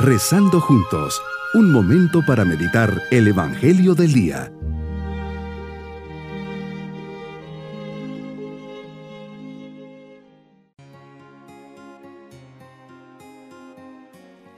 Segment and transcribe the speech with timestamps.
[0.00, 1.20] Rezando juntos,
[1.54, 4.52] un momento para meditar el Evangelio del Día.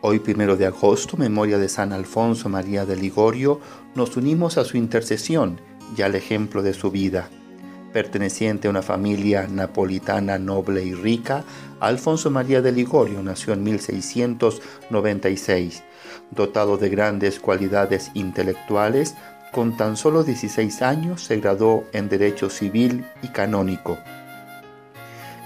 [0.00, 3.60] Hoy, primero de agosto, memoria de San Alfonso María de Ligorio,
[3.94, 5.60] nos unimos a su intercesión
[5.94, 7.28] y al ejemplo de su vida.
[7.96, 11.44] Perteneciente a una familia napolitana noble y rica,
[11.80, 15.82] Alfonso María de Ligorio nació en 1696.
[16.30, 19.14] Dotado de grandes cualidades intelectuales,
[19.50, 23.96] con tan solo 16 años se graduó en Derecho Civil y Canónico.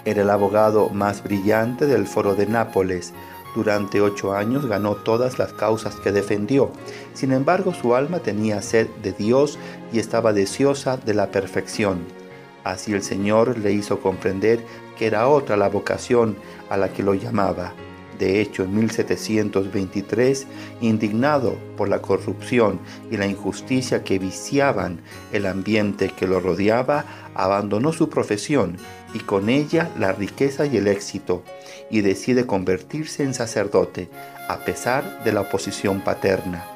[0.05, 3.13] Era el abogado más brillante del Foro de Nápoles.
[3.55, 6.73] Durante ocho años ganó todas las causas que defendió.
[7.15, 9.57] Sin embargo, su alma tenía sed de Dios
[9.93, 12.19] y estaba deseosa de la perfección.
[12.65, 14.65] Así el Señor le hizo comprender
[14.99, 16.37] que era otra la vocación
[16.69, 17.73] a la que lo llamaba.
[18.19, 20.47] De hecho, en 1723,
[20.83, 22.79] indignado por la corrupción
[23.11, 25.01] y la injusticia que viciaban
[25.33, 28.77] el ambiente que lo rodeaba, abandonó su profesión
[29.15, 31.43] y con ella la riqueza y el éxito,
[31.91, 34.11] y decide convertirse en sacerdote,
[34.51, 36.67] a pesar de la oposición paterna.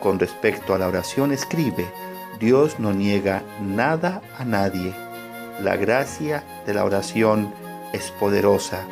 [0.00, 1.86] Con respecto a la oración escribe,
[2.40, 4.92] Dios no niega nada a nadie
[5.60, 7.52] la gracia de la oración
[7.92, 8.86] es poderosa,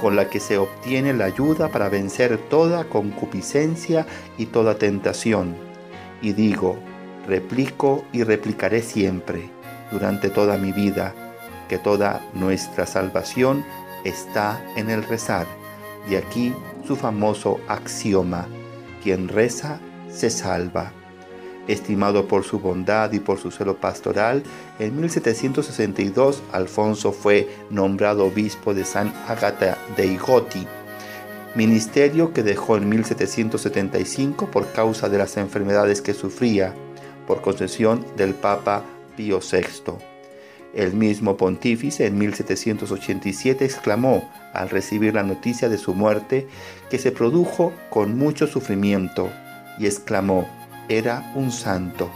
[0.00, 4.06] con la que se obtiene la ayuda para vencer toda concupiscencia
[4.38, 5.56] y toda tentación.
[6.22, 6.76] Y digo,
[7.26, 9.50] replico y replicaré siempre,
[9.90, 11.14] durante toda mi vida,
[11.68, 13.64] que toda nuestra salvación
[14.04, 15.46] está en el rezar.
[16.08, 16.54] De aquí
[16.86, 18.46] su famoso axioma,
[19.02, 20.92] quien reza se salva
[21.68, 24.42] estimado por su bondad y por su celo pastoral,
[24.78, 30.66] en 1762 Alfonso fue nombrado obispo de San Agata de Igoti,
[31.54, 36.74] ministerio que dejó en 1775 por causa de las enfermedades que sufría,
[37.26, 38.84] por concesión del Papa
[39.16, 39.94] Pío VI.
[40.74, 46.46] El mismo pontífice en 1787 exclamó al recibir la noticia de su muerte
[46.90, 49.30] que se produjo con mucho sufrimiento
[49.78, 50.46] y exclamó,
[50.88, 52.10] era un santo.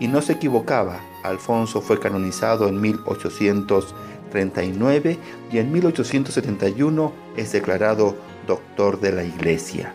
[0.00, 5.18] Y no se equivocaba, Alfonso fue canonizado en 1839
[5.52, 9.94] y en 1871 es declarado doctor de la Iglesia.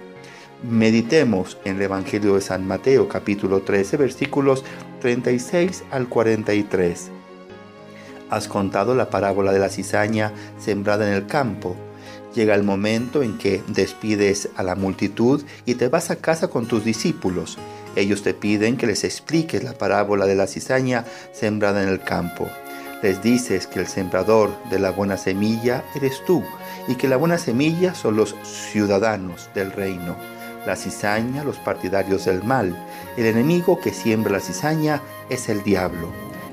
[0.63, 4.63] Meditemos en el Evangelio de San Mateo capítulo 13 versículos
[5.01, 7.12] 36 al 43.
[8.29, 11.75] Has contado la parábola de la cizaña sembrada en el campo.
[12.34, 16.68] Llega el momento en que despides a la multitud y te vas a casa con
[16.68, 17.57] tus discípulos.
[17.97, 22.47] Ellos te piden que les expliques la parábola de la cizaña sembrada en el campo.
[23.01, 26.43] Les dices que el sembrador de la buena semilla eres tú
[26.87, 30.15] y que la buena semilla son los ciudadanos del reino.
[30.67, 32.77] La cizaña, los partidarios del mal.
[33.17, 36.11] El enemigo que siembra la cizaña es el diablo.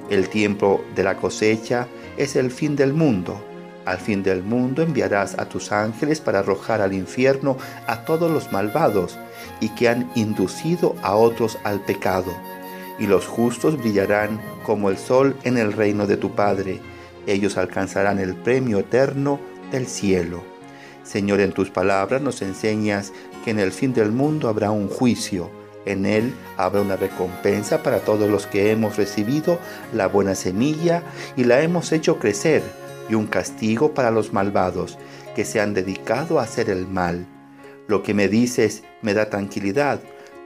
[0.09, 3.54] El tiempo de la cosecha es el fin del mundo.
[3.85, 8.51] Al fin del mundo enviarás a tus ángeles para arrojar al infierno a todos los
[8.51, 9.19] malvados
[9.61, 12.33] y que han inducido a otros al pecado.
[12.99, 16.81] Y los justos brillarán como el sol en el reino de tu Padre.
[17.27, 19.39] Ellos alcanzarán el premio eterno
[19.71, 20.43] del cielo.
[21.03, 23.13] Señor, en tus palabras nos enseñas
[23.45, 25.51] que en el fin del mundo habrá un juicio.
[25.85, 29.59] En él habrá una recompensa para todos los que hemos recibido
[29.93, 31.03] la buena semilla
[31.37, 32.63] y la hemos hecho crecer
[33.09, 34.99] y un castigo para los malvados
[35.35, 37.27] que se han dedicado a hacer el mal.
[37.87, 40.01] Lo que me dices me da tranquilidad,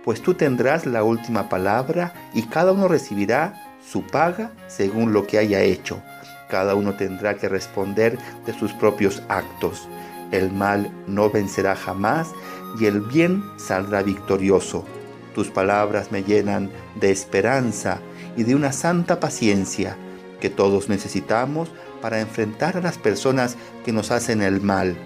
[0.04, 5.38] pues tú tendrás la última palabra y cada uno recibirá su paga según lo que
[5.38, 6.02] haya hecho.
[6.48, 9.88] Cada uno tendrá que responder de sus propios actos.
[10.30, 12.28] El mal no vencerá jamás
[12.80, 14.84] y el bien saldrá victorioso.
[15.34, 18.00] Tus palabras me llenan de esperanza
[18.36, 19.96] y de una santa paciencia
[20.40, 24.96] que todos necesitamos para enfrentar a las personas que nos hacen el mal.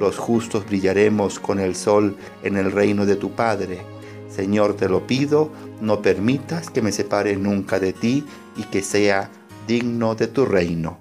[0.00, 3.80] Los justos brillaremos con el sol en el reino de tu Padre.
[4.28, 5.50] Señor, te lo pido,
[5.80, 8.24] no permitas que me separe nunca de ti
[8.56, 9.30] y que sea
[9.66, 10.98] digno de tu reino.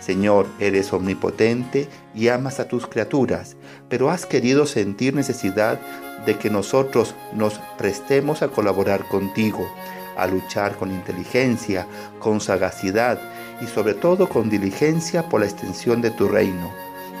[0.00, 3.56] Señor, eres omnipotente y amas a tus criaturas,
[3.88, 5.78] pero has querido sentir necesidad
[6.26, 9.68] de que nosotros nos prestemos a colaborar contigo,
[10.16, 11.86] a luchar con inteligencia,
[12.18, 13.20] con sagacidad
[13.62, 16.70] y sobre todo con diligencia por la extensión de tu reino.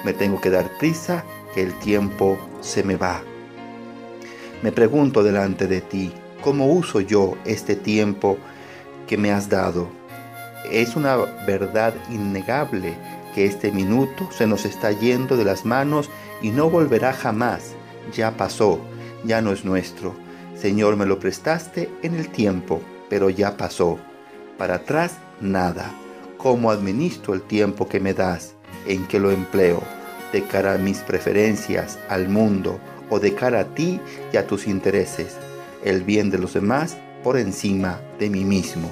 [0.04, 1.24] Me tengo que dar prisa,
[1.54, 3.22] que el tiempo se me va.
[4.62, 6.12] Me pregunto delante de ti,
[6.42, 8.38] ¿cómo uso yo este tiempo
[9.06, 9.88] que me has dado?
[10.70, 11.16] Es una
[11.46, 12.94] verdad innegable
[13.34, 16.10] que este minuto se nos está yendo de las manos
[16.40, 17.74] y no volverá jamás.
[18.12, 18.80] Ya pasó.
[19.24, 20.14] ya no es nuestro.
[20.56, 23.98] Señor, me lo prestaste en el tiempo, pero ya pasó.
[24.58, 25.92] Para atrás, nada.
[26.42, 28.54] ¿Cómo administro el tiempo que me das?
[28.88, 29.80] ¿En qué lo empleo?
[30.32, 32.80] ¿De cara a mis preferencias, al mundo,
[33.10, 34.00] o de cara a ti
[34.32, 35.36] y a tus intereses?
[35.84, 38.90] El bien de los demás por encima de mí mismo.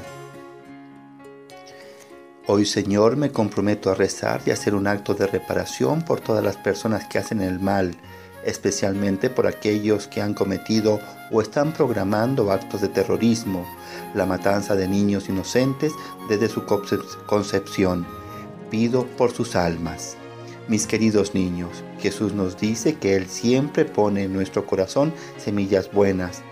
[2.46, 6.56] Hoy Señor me comprometo a rezar y hacer un acto de reparación por todas las
[6.56, 7.96] personas que hacen el mal,
[8.44, 11.00] especialmente por aquellos que han cometido
[11.30, 13.66] o están programando actos de terrorismo,
[14.14, 15.92] la matanza de niños inocentes
[16.28, 16.64] desde su
[17.26, 18.06] concepción.
[18.70, 20.16] Pido por sus almas.
[20.68, 26.42] Mis queridos niños, Jesús nos dice que Él siempre pone en nuestro corazón semillas buenas,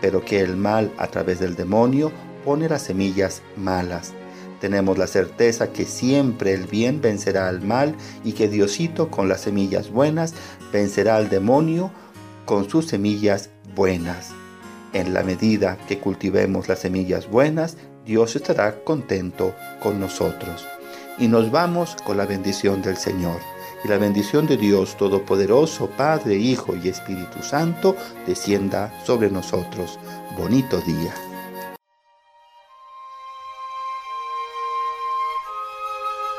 [0.00, 2.10] pero que el mal a través del demonio
[2.44, 4.14] pone las semillas malas.
[4.60, 7.94] Tenemos la certeza que siempre el bien vencerá al mal
[8.24, 10.34] y que Diosito con las semillas buenas
[10.72, 11.90] vencerá al demonio
[12.46, 14.30] con sus semillas buenas.
[14.92, 17.76] En la medida que cultivemos las semillas buenas,
[18.06, 20.66] Dios estará contento con nosotros.
[21.18, 23.40] Y nos vamos con la bendición del Señor.
[23.84, 29.98] Y la bendición de Dios Todopoderoso, Padre, Hijo y Espíritu Santo, descienda sobre nosotros.
[30.38, 31.25] Bonito día.